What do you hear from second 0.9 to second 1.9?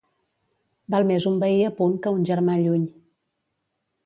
Val més un veí a